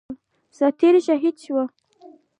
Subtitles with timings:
[0.57, 1.57] سرتيری شهید شو